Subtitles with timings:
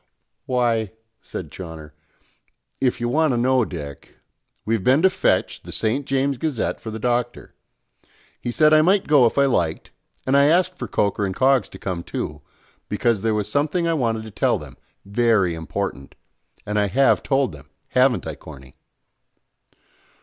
[0.47, 1.93] "Why," said Chawner,
[2.79, 4.15] "if you want to know, Dick,
[4.65, 6.07] we've been to fetch the St.
[6.07, 7.53] James' Gazette for the Doctor.
[8.39, 9.91] He said I might go if I liked,
[10.25, 12.41] and I asked for Coker and Coggs to come too;
[12.89, 14.75] because there was something I wanted to tell them,
[15.05, 16.15] very important,
[16.65, 18.73] and I have told them, haven't I, Corny?"